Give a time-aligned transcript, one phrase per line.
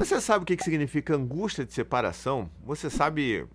[0.00, 2.50] Você sabe o que significa angústia de separação?
[2.64, 3.46] Você sabe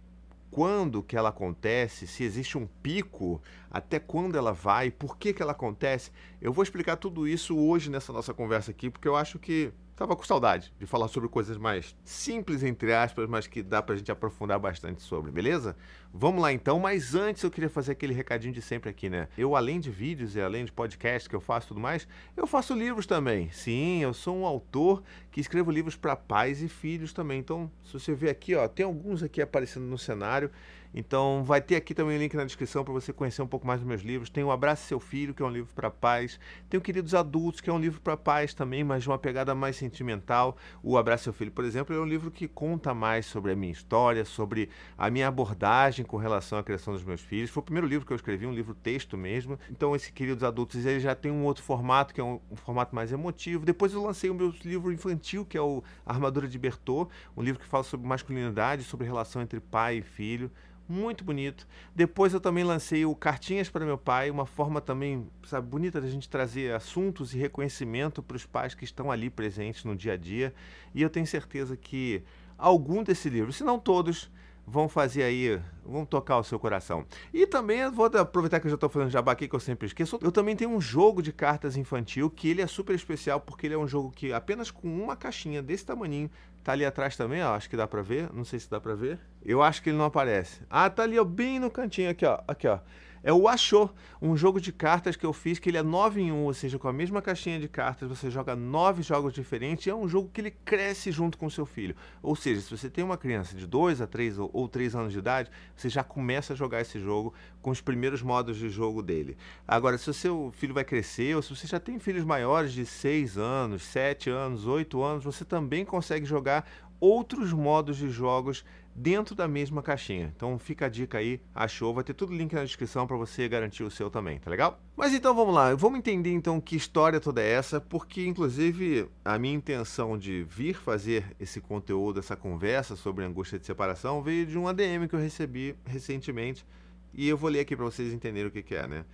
[0.52, 5.42] quando que ela acontece, se existe um pico, até quando ela vai, por que que
[5.42, 6.12] ela acontece?
[6.40, 10.14] Eu vou explicar tudo isso hoje nessa nossa conversa aqui, porque eu acho que Tava
[10.14, 14.12] com saudade de falar sobre coisas mais simples, entre aspas, mas que dá pra gente
[14.12, 15.74] aprofundar bastante sobre, beleza?
[16.14, 19.30] Vamos lá então, mas antes eu queria fazer aquele recadinho de sempre aqui, né?
[19.38, 22.46] Eu, além de vídeos e além de podcast que eu faço e tudo mais, eu
[22.46, 23.50] faço livros também.
[23.52, 27.40] Sim, eu sou um autor que escrevo livros para pais e filhos também.
[27.40, 30.52] Então, se você ver aqui, ó, tem alguns aqui aparecendo no cenário.
[30.98, 33.68] Então, vai ter aqui também o um link na descrição para você conhecer um pouco
[33.68, 34.30] mais dos meus livros.
[34.30, 36.40] Tem o Abraço Seu Filho, que é um livro para pais.
[36.70, 39.54] Tem o Queridos Adultos, que é um livro para pais também, mas de uma pegada
[39.54, 40.56] mais sentimental.
[40.82, 43.74] O Abraço Seu Filho, por exemplo, é um livro que conta mais sobre a minha
[43.74, 47.50] história, sobre a minha abordagem com relação à criação dos meus filhos.
[47.50, 49.60] Foi o primeiro livro que eu escrevi, um livro texto mesmo.
[49.70, 52.96] Então, esse Queridos Adultos, ele já tem um outro formato, que é um, um formato
[52.96, 53.66] mais emotivo.
[53.66, 57.60] Depois eu lancei o meu livro infantil, que é o Armadura de Bertô, um livro
[57.60, 60.50] que fala sobre masculinidade, sobre relação entre pai e filho
[60.88, 61.68] muito bonito.
[61.94, 66.08] Depois eu também lancei o Cartinhas para meu pai, uma forma também, sabe, bonita da
[66.08, 70.18] gente trazer assuntos e reconhecimento para os pais que estão ali presentes no dia a
[70.18, 70.54] dia.
[70.94, 72.24] E eu tenho certeza que
[72.58, 74.32] algum desse livro, se não todos,
[74.66, 77.06] vão fazer aí, vão tocar o seu coração.
[77.34, 80.18] E também vou aproveitar que eu já estou falando jabá aqui que eu sempre esqueço.
[80.22, 83.76] Eu também tenho um jogo de cartas infantil que ele é super especial porque ele
[83.76, 86.30] é um jogo que apenas com uma caixinha desse tamanho
[86.66, 87.54] Tá ali atrás também, ó.
[87.54, 88.34] Acho que dá pra ver.
[88.34, 89.20] Não sei se dá pra ver.
[89.44, 90.62] Eu acho que ele não aparece.
[90.68, 92.40] Ah, tá ali, ó, bem no cantinho aqui, ó.
[92.48, 92.80] Aqui, ó.
[93.26, 96.32] É o Achou, um jogo de cartas que eu fiz que ele é 9 em
[96.32, 99.90] 1, ou seja, com a mesma caixinha de cartas você joga nove jogos diferentes e
[99.90, 101.96] é um jogo que ele cresce junto com o seu filho.
[102.22, 105.12] Ou seja, se você tem uma criança de 2 a 3 ou, ou 3 anos
[105.12, 109.02] de idade, você já começa a jogar esse jogo com os primeiros modos de jogo
[109.02, 109.36] dele.
[109.68, 112.86] Agora, se o seu filho vai crescer, ou se você já tem filhos maiores de
[112.86, 116.64] 6 anos, 7 anos, 8 anos, você também consegue jogar
[117.00, 118.64] outros modos de jogos
[118.96, 120.32] dentro da mesma caixinha.
[120.34, 123.84] Então fica a dica aí, achou, vai ter tudo link na descrição para você garantir
[123.84, 124.80] o seu também, tá legal?
[124.96, 129.38] Mas então vamos lá, vamos entender então que história toda é essa, porque inclusive a
[129.38, 134.58] minha intenção de vir fazer esse conteúdo, essa conversa sobre angústia de separação veio de
[134.58, 136.66] um ADM que eu recebi recentemente
[137.14, 139.06] e eu vou ler aqui para vocês entenderem o que, que é, né?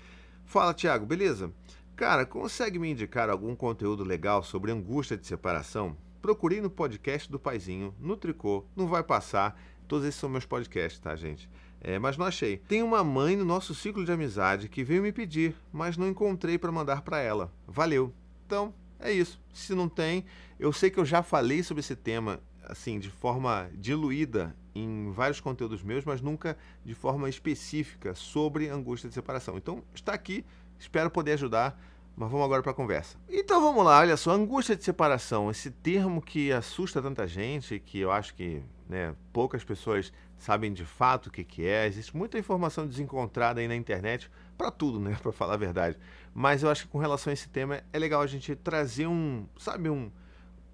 [0.46, 1.52] Fala, Thiago, beleza?
[1.96, 5.96] Cara, consegue me indicar algum conteúdo legal sobre angústia de separação?
[6.22, 9.60] Procurei no podcast do Paizinho, no Tricô, não vai passar.
[9.92, 11.50] Todos esses são meus podcasts, tá, gente?
[11.82, 12.56] É, mas não achei.
[12.56, 16.58] Tem uma mãe no nosso ciclo de amizade que veio me pedir, mas não encontrei
[16.58, 17.52] para mandar para ela.
[17.68, 18.14] Valeu.
[18.46, 19.38] Então, é isso.
[19.54, 20.24] Se não tem,
[20.58, 25.42] eu sei que eu já falei sobre esse tema assim, de forma diluída em vários
[25.42, 29.58] conteúdos meus, mas nunca de forma específica sobre angústia de separação.
[29.58, 30.46] Então, está aqui,
[30.80, 31.78] espero poder ajudar.
[32.16, 33.18] Mas vamos agora para a conversa.
[33.30, 38.00] Então vamos lá, olha só, angústia de separação, esse termo que assusta tanta gente, que
[38.00, 41.88] eu acho que né, poucas pessoas sabem de fato o que, que é.
[41.88, 45.98] Existe muita informação desencontrada aí na internet para tudo, né, para falar a verdade.
[46.34, 49.46] Mas eu acho que com relação a esse tema é legal a gente trazer um,
[49.58, 50.12] sabe, um,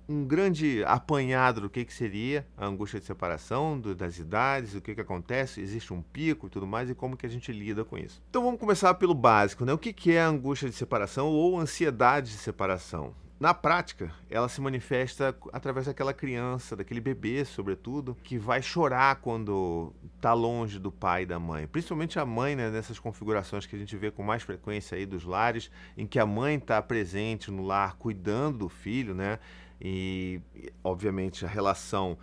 [0.08, 4.82] um grande apanhado do que, que seria a angústia de separação, do, das idades, o
[4.82, 7.84] que, que acontece, existe um pico e tudo mais, e como que a gente lida
[7.84, 8.22] com isso.
[8.30, 9.74] Então vamos começar pelo básico, né?
[9.74, 13.14] O que, que é a angústia de separação ou ansiedade de separação?
[13.40, 19.94] Na prática, ela se manifesta através daquela criança, daquele bebê, sobretudo, que vai chorar quando
[20.16, 21.68] está longe do pai e da mãe.
[21.68, 25.24] Principalmente a mãe, né, nessas configurações que a gente vê com mais frequência aí dos
[25.24, 29.38] lares, em que a mãe está presente no lar, cuidando do filho, né?
[29.80, 30.42] E,
[30.84, 32.18] obviamente, a relação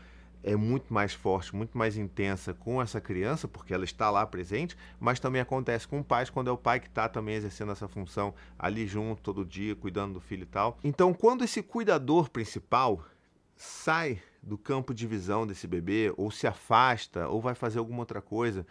[0.45, 4.77] é muito mais forte, muito mais intensa com essa criança, porque ela está lá presente,
[5.01, 8.35] mas também acontece com pais quando é o pai que está também exercendo essa função
[8.59, 10.79] ali junto todo dia, cuidando do filho e tal.
[10.85, 13.03] Então, quando esse cuidador principal
[13.57, 18.21] sai do campo de visão desse bebê, ou se afasta, ou vai fazer alguma outra
[18.21, 18.67] coisa,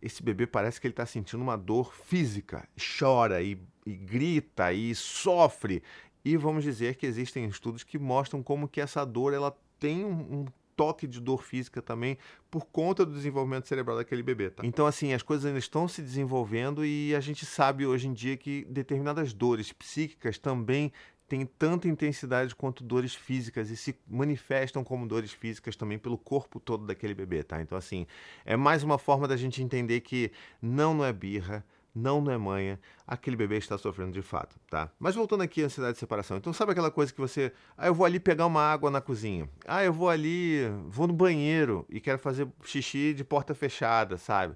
[0.00, 2.68] esse bebê parece que ele está sentindo uma dor física,
[2.98, 5.82] chora e, e grita e sofre
[6.26, 10.40] e vamos dizer que existem estudos que mostram como que essa dor ela tem um,
[10.40, 12.18] um toque de dor física também
[12.50, 14.50] por conta do desenvolvimento cerebral daquele bebê.
[14.50, 14.66] Tá?
[14.66, 18.36] Então, assim, as coisas ainda estão se desenvolvendo e a gente sabe hoje em dia
[18.36, 20.92] que determinadas dores psíquicas também
[21.28, 26.58] têm tanta intensidade quanto dores físicas e se manifestam como dores físicas também pelo corpo
[26.58, 27.62] todo daquele bebê, tá?
[27.62, 28.04] Então, assim,
[28.44, 31.64] é mais uma forma da gente entender que não, não é birra,
[31.96, 34.90] não não é manha, aquele bebê está sofrendo de fato, tá?
[34.98, 36.36] Mas voltando aqui à ansiedade de separação.
[36.36, 39.48] Então sabe aquela coisa que você, ah, eu vou ali pegar uma água na cozinha.
[39.66, 44.54] Ah, eu vou ali, vou no banheiro e quero fazer xixi de porta fechada, sabe?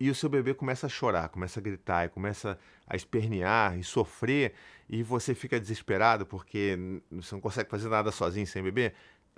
[0.00, 3.84] E o seu bebê começa a chorar, começa a gritar, e começa a espernear e
[3.84, 4.54] sofrer,
[4.88, 6.78] e você fica desesperado porque
[7.10, 8.94] você não consegue fazer nada sozinho sem bebê.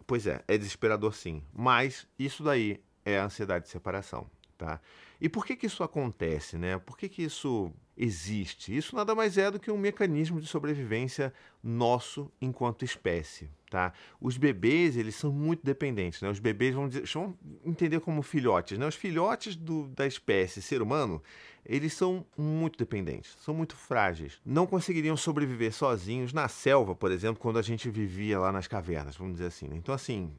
[0.06, 1.42] Pois é, é desesperador sim.
[1.52, 4.80] Mas isso daí é a ansiedade de separação, tá?
[5.22, 6.76] E por que que isso acontece, né?
[6.78, 8.76] Por que que isso existe?
[8.76, 11.32] Isso nada mais é do que um mecanismo de sobrevivência
[11.62, 13.92] nosso enquanto espécie, tá?
[14.20, 16.28] Os bebês, eles são muito dependentes, né?
[16.28, 18.84] Os bebês, vamos, dizer, vamos entender como filhotes, né?
[18.84, 21.22] Os filhotes do, da espécie ser humano,
[21.64, 24.40] eles são muito dependentes, são muito frágeis.
[24.44, 29.16] Não conseguiriam sobreviver sozinhos na selva, por exemplo, quando a gente vivia lá nas cavernas,
[29.16, 29.68] vamos dizer assim.
[29.68, 29.76] Né?
[29.76, 30.32] Então, assim,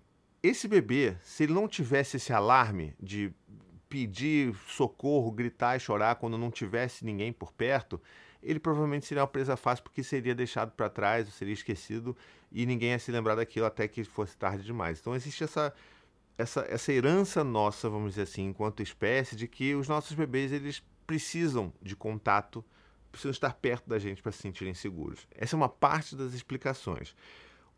[0.43, 3.33] esse bebê, se ele não tivesse esse alarme de
[3.93, 8.01] pedir socorro, gritar e chorar quando não tivesse ninguém por perto,
[8.41, 12.17] ele provavelmente seria uma presa fácil porque seria deixado para trás, seria esquecido
[12.51, 14.99] e ninguém ia se lembrar daquilo até que fosse tarde demais.
[14.99, 15.71] Então existe essa
[16.35, 20.81] essa, essa herança nossa, vamos dizer assim, enquanto espécie, de que os nossos bebês eles
[21.05, 22.65] precisam de contato,
[23.11, 25.27] precisam estar perto da gente para se sentirem seguros.
[25.35, 27.15] Essa é uma parte das explicações.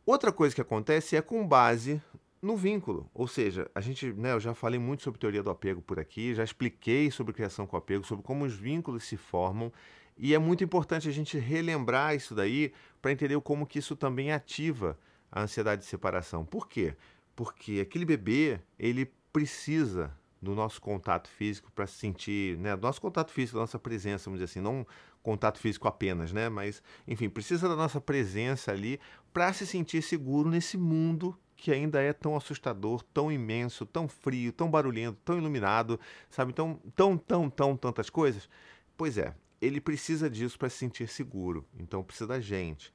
[0.06, 2.02] Outra coisa que acontece é com base
[2.46, 3.10] no vínculo.
[3.14, 6.34] Ou seja, a gente, né, eu já falei muito sobre teoria do apego por aqui,
[6.36, 9.74] já expliquei sobre criação com apego, sobre como os vínculos se formam,
[10.18, 12.72] e é muito importante a gente relembrar isso daí
[13.02, 14.98] para entender como que isso também ativa
[15.32, 16.46] a ansiedade de separação.
[16.46, 16.96] Por quê?
[17.36, 23.02] Porque aquele bebê, ele precisa do nosso contato físico para se sentir, né, do nosso
[23.02, 24.86] contato físico, da nossa presença, vamos dizer assim, não
[25.24, 29.00] contato físico apenas, né, mas enfim, precisa da nossa presença ali
[29.34, 34.52] para se sentir seguro nesse mundo que ainda é tão assustador, tão imenso, tão frio,
[34.52, 36.00] tão barulhento, tão iluminado,
[36.30, 36.54] sabe?
[36.54, 38.50] Tão, tão, tão, tão tantas coisas.
[38.98, 41.66] Pois é, ele precisa disso para se sentir seguro.
[41.80, 42.94] Então precisa da gente.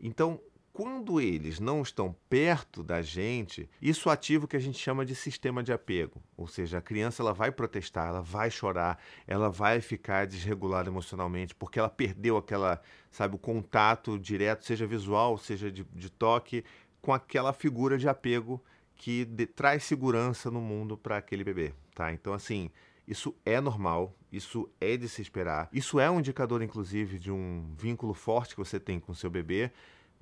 [0.00, 0.40] Então,
[0.72, 5.14] quando eles não estão perto da gente, isso ativa o que a gente chama de
[5.14, 6.22] sistema de apego.
[6.36, 11.54] Ou seja, a criança ela vai protestar, ela vai chorar, ela vai ficar desregulada emocionalmente,
[11.54, 12.80] porque ela perdeu aquela,
[13.10, 16.64] sabe, o contato direto, seja visual, seja de, de toque,
[17.00, 18.62] com aquela figura de apego
[18.94, 22.12] que de, traz segurança no mundo para aquele bebê, tá?
[22.12, 22.70] Então, assim,
[23.08, 25.68] isso é normal, isso é de se esperar.
[25.72, 29.72] Isso é um indicador, inclusive, de um vínculo forte que você tem com seu bebê,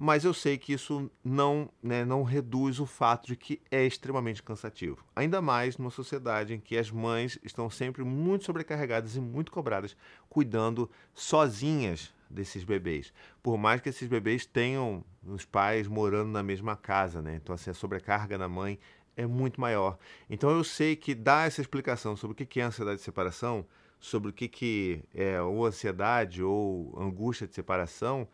[0.01, 4.45] mas eu sei que isso não, né, não reduz o fato de que é extremamente
[4.45, 5.05] cansativo.
[5.17, 9.97] Ainda mais numa sociedade em que as mães estão sempre muito sobrecarregadas e muito cobradas,
[10.29, 13.13] cuidando sozinhas desses bebês.
[13.43, 17.37] Por mais que esses bebês tenham os pais morando na mesma casa, né?
[17.37, 18.79] Então, assim, a sobrecarga na mãe
[19.17, 19.99] é muito maior.
[20.29, 23.67] Então, eu sei que dar essa explicação sobre o que é ansiedade de separação,
[24.01, 28.29] sobre o que é ou ansiedade ou angústia de separação,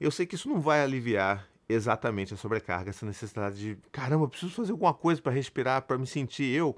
[0.00, 4.52] eu sei que isso não vai aliviar exatamente a sobrecarga, essa necessidade de, caramba, preciso
[4.52, 6.76] fazer alguma coisa para respirar, para me sentir eu.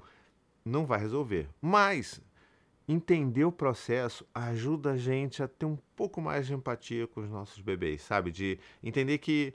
[0.63, 1.47] Não vai resolver.
[1.61, 2.21] Mas
[2.87, 7.29] entender o processo ajuda a gente a ter um pouco mais de empatia com os
[7.29, 8.31] nossos bebês, sabe?
[8.31, 9.53] De entender que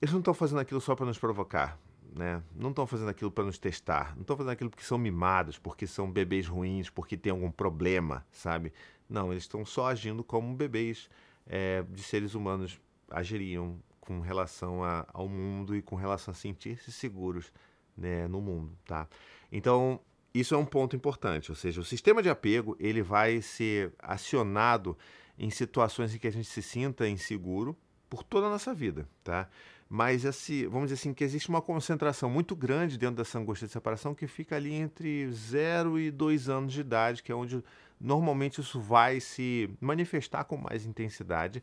[0.00, 1.78] eles não estão fazendo aquilo só para nos provocar,
[2.14, 2.42] né?
[2.54, 5.86] Não estão fazendo aquilo para nos testar, não estão fazendo aquilo porque são mimados, porque
[5.86, 8.72] são bebês ruins, porque tem algum problema, sabe?
[9.08, 11.08] Não, eles estão só agindo como bebês
[11.46, 12.80] é, de seres humanos
[13.10, 17.52] agiriam com relação a, ao mundo e com relação a sentir-se seguros
[17.96, 19.08] né, no mundo, tá?
[19.50, 20.00] Então,
[20.32, 24.96] isso é um ponto importante, ou seja, o sistema de apego ele vai ser acionado
[25.38, 27.76] em situações em que a gente se sinta inseguro
[28.08, 29.48] por toda a nossa vida, tá?
[29.88, 33.72] Mas esse, vamos dizer assim que existe uma concentração muito grande dentro dessa angústia de
[33.72, 37.62] separação que fica ali entre 0 e 2 anos de idade, que é onde
[38.00, 41.60] normalmente isso vai se manifestar com mais intensidade.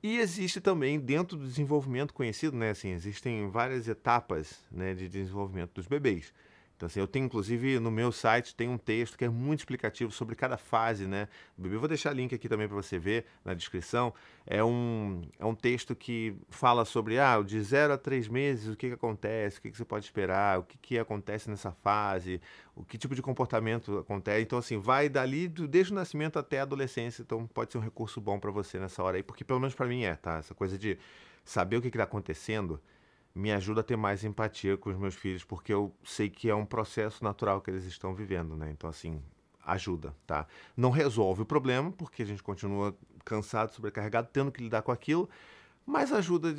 [0.00, 5.72] E existe também dentro do desenvolvimento conhecido, né, assim, existem várias etapas, né, de desenvolvimento
[5.74, 6.32] dos bebês.
[6.76, 10.10] Então, assim, eu tenho, inclusive, no meu site, tem um texto que é muito explicativo
[10.10, 11.28] sobre cada fase, né?
[11.56, 14.12] Eu vou deixar link aqui também para você ver na descrição.
[14.44, 18.76] É um, é um texto que fala sobre, ah, de 0 a 3 meses, o
[18.76, 22.40] que, que acontece, o que, que você pode esperar, o que, que acontece nessa fase,
[22.74, 24.42] o que tipo de comportamento acontece.
[24.42, 27.22] Então, assim, vai dali desde o nascimento até a adolescência.
[27.22, 29.86] Então, pode ser um recurso bom para você nessa hora aí, porque pelo menos para
[29.86, 30.38] mim é, tá?
[30.38, 30.98] Essa coisa de
[31.44, 32.80] saber o que está acontecendo
[33.34, 36.54] me ajuda a ter mais empatia com os meus filhos, porque eu sei que é
[36.54, 38.70] um processo natural que eles estão vivendo, né?
[38.70, 39.20] Então, assim,
[39.64, 40.46] ajuda, tá?
[40.76, 45.28] Não resolve o problema, porque a gente continua cansado, sobrecarregado, tendo que lidar com aquilo,
[45.84, 46.54] mas ajuda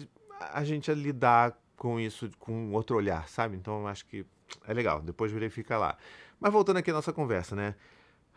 [0.51, 3.55] a gente a lidar com isso com outro olhar, sabe?
[3.55, 4.25] Então, eu acho que
[4.67, 5.97] é legal, depois verifica lá.
[6.39, 7.75] Mas voltando aqui à nossa conversa, né?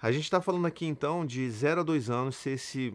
[0.01, 2.95] A gente está falando aqui, então, de 0 a 2 anos ser esse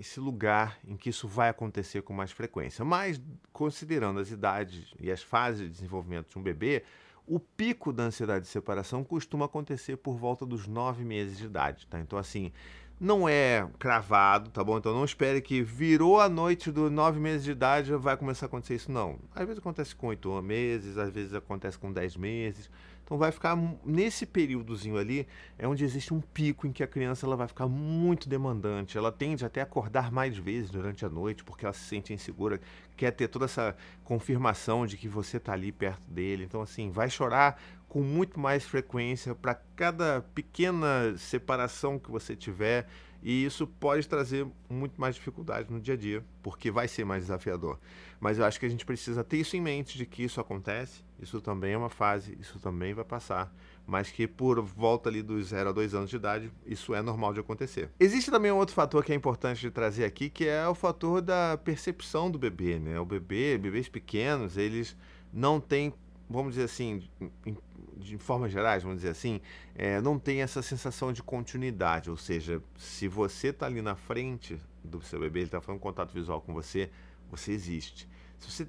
[0.00, 2.84] esse lugar em que isso vai acontecer com mais frequência.
[2.84, 3.20] Mas,
[3.52, 6.82] considerando as idades e as fases de desenvolvimento de um bebê,
[7.26, 11.86] o pico da ansiedade de separação costuma acontecer por volta dos nove meses de idade.
[11.86, 12.00] Tá?
[12.00, 12.50] Então, assim,
[13.02, 14.76] Não é cravado, tá bom?
[14.76, 18.48] Então não espere que virou a noite dos nove meses de idade vai começar a
[18.48, 19.18] acontecer isso, não.
[19.34, 22.70] Às vezes acontece com oito meses, às vezes acontece com dez meses.
[23.10, 25.26] Então vai ficar nesse períodozinho ali
[25.58, 28.96] é onde existe um pico em que a criança ela vai ficar muito demandante.
[28.96, 32.60] Ela tende até a acordar mais vezes durante a noite porque ela se sente insegura,
[32.96, 36.44] quer ter toda essa confirmação de que você está ali perto dele.
[36.44, 42.86] Então assim, vai chorar com muito mais frequência para cada pequena separação que você tiver
[43.22, 47.24] e isso pode trazer muito mais dificuldade no dia a dia, porque vai ser mais
[47.24, 47.78] desafiador.
[48.18, 51.02] Mas eu acho que a gente precisa ter isso em mente de que isso acontece,
[51.20, 53.54] isso também é uma fase, isso também vai passar,
[53.86, 57.34] mas que por volta ali dos 0 a 2 anos de idade, isso é normal
[57.34, 57.90] de acontecer.
[57.98, 61.20] Existe também um outro fator que é importante de trazer aqui, que é o fator
[61.20, 62.98] da percepção do bebê, né?
[62.98, 64.96] O bebê, bebês pequenos, eles
[65.32, 65.92] não têm
[66.30, 67.02] vamos dizer assim,
[68.00, 69.40] de forma gerais, vamos dizer assim,
[69.74, 72.10] é, não tem essa sensação de continuidade.
[72.10, 76.12] Ou seja, se você está ali na frente do seu bebê, ele está fazendo contato
[76.12, 76.90] visual com você,
[77.30, 78.08] você existe.
[78.38, 78.68] Se você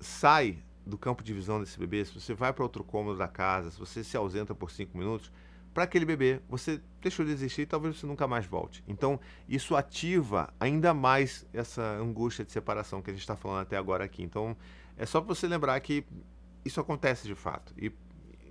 [0.00, 3.70] sai do campo de visão desse bebê, se você vai para outro cômodo da casa,
[3.70, 5.30] se você se ausenta por cinco minutos,
[5.72, 8.84] para aquele bebê, você deixou de existir e talvez você nunca mais volte.
[8.86, 13.76] Então, isso ativa ainda mais essa angústia de separação que a gente está falando até
[13.76, 14.22] agora aqui.
[14.22, 14.54] Então,
[14.96, 16.04] é só para você lembrar que
[16.64, 17.72] isso acontece de fato.
[17.76, 17.90] E,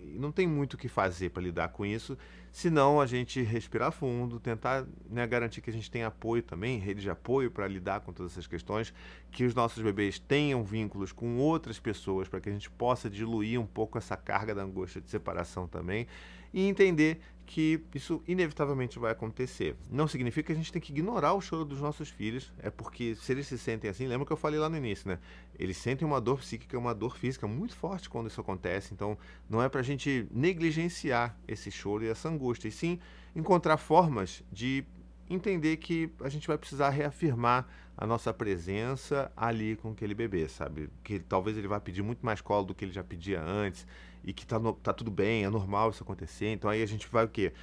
[0.04, 2.18] não tem muito o que fazer para lidar com isso,
[2.52, 7.02] senão a gente respirar fundo, tentar né, garantir que a gente tem apoio também, rede
[7.02, 8.94] de apoio para lidar com todas essas questões,
[9.32, 13.60] que os nossos bebês tenham vínculos com outras pessoas para que a gente possa diluir
[13.60, 16.08] um pouco essa carga da angústia de separação também
[16.54, 19.76] e entender que isso inevitavelmente vai acontecer.
[19.90, 23.14] Não significa que a gente tem que ignorar o choro dos nossos filhos, é porque
[23.16, 25.20] se eles se sentem assim, lembra que eu falei lá no início, né?
[25.60, 29.18] Eles sentem uma dor psíquica, uma dor física muito forte quando isso acontece, então
[29.50, 32.98] não é para a gente negligenciar esse choro e essa angústia, e sim
[33.36, 34.86] encontrar formas de
[35.34, 40.90] entender que a gente vai precisar reafirmar a nossa presença ali com aquele bebê, sabe?
[41.04, 43.86] Que talvez ele vá pedir muito mais colo do que ele já pedia antes
[44.24, 46.52] e que tá, no, tá tudo bem, é normal isso acontecer.
[46.52, 47.54] Então aí a gente vai o quê?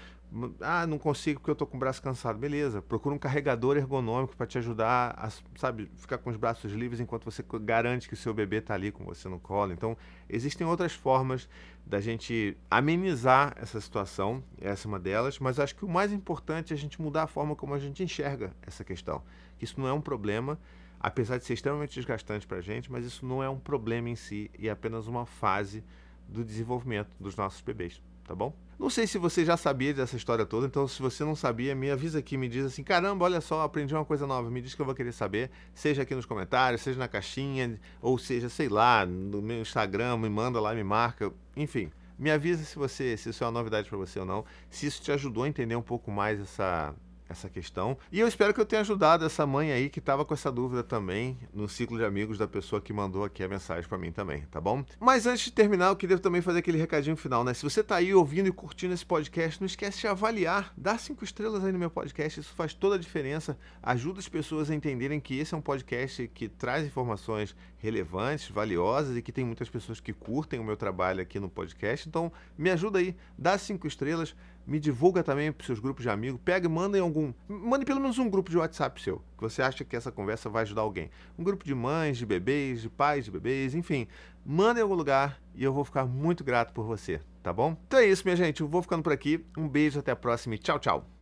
[0.60, 2.38] Ah, não consigo porque eu tô com o braço cansado.
[2.38, 7.00] Beleza, procura um carregador ergonômico para te ajudar a, sabe, ficar com os braços livres
[7.00, 9.72] enquanto você garante que o seu bebê tá ali com você no colo.
[9.72, 9.96] Então,
[10.28, 11.48] existem outras formas
[11.86, 16.72] da gente amenizar essa situação, essa é uma delas, mas acho que o mais importante
[16.72, 19.22] é a gente mudar a forma como a gente enxerga essa questão.
[19.58, 20.58] Que isso não é um problema,
[21.00, 24.16] apesar de ser extremamente desgastante para a gente, mas isso não é um problema em
[24.16, 25.82] si e é apenas uma fase
[26.28, 28.52] do desenvolvimento dos nossos bebês, tá bom?
[28.78, 31.90] Não sei se você já sabia dessa história toda, então se você não sabia, me
[31.90, 34.80] avisa aqui, me diz assim: caramba, olha só, aprendi uma coisa nova, me diz que
[34.80, 39.04] eu vou querer saber, seja aqui nos comentários, seja na caixinha, ou seja, sei lá,
[39.04, 41.90] no meu Instagram, me manda lá, me marca, enfim.
[42.18, 45.00] Me avisa se você, se isso é uma novidade para você ou não, se isso
[45.00, 46.94] te ajudou a entender um pouco mais essa,
[47.28, 47.98] essa questão.
[48.10, 50.82] E eu espero que eu tenha ajudado essa mãe aí que estava com essa dúvida
[50.82, 54.42] também no ciclo de amigos da pessoa que mandou aqui a mensagem para mim também,
[54.50, 54.84] tá bom?
[54.98, 57.52] Mas antes de terminar, eu queria também fazer aquele recadinho final, né?
[57.52, 61.24] Se você tá aí ouvindo e curtindo esse podcast, não esquece de avaliar, dar cinco
[61.24, 65.20] estrelas aí no meu podcast, isso faz toda a diferença, ajuda as pessoas a entenderem
[65.20, 70.00] que esse é um podcast que traz informações relevantes, valiosas e que tem muitas pessoas
[70.00, 72.08] que curtem o meu trabalho aqui no podcast.
[72.08, 74.34] Então, me ajuda aí, dá cinco estrelas,
[74.68, 78.00] me divulga também para seus grupos de amigos, pega e manda em algum, mande pelo
[78.00, 81.10] menos um grupo de WhatsApp seu, que você acha que essa conversa vai ajudar alguém.
[81.38, 84.06] Um grupo de mães, de bebês, de pais de bebês, enfim,
[84.44, 87.74] manda em algum lugar e eu vou ficar muito grato por você, tá bom?
[87.86, 89.42] Então é isso, minha gente, eu vou ficando por aqui.
[89.56, 91.08] Um beijo, até a próxima e tchau, tchau.